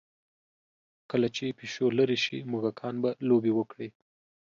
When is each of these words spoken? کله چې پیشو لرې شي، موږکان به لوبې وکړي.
کله 1.09 1.27
چې 1.35 1.55
پیشو 1.59 1.85
لرې 1.97 2.17
شي، 2.23 2.37
موږکان 2.51 2.95
به 3.03 3.09
لوبې 3.27 3.51
وکړي. 3.55 3.89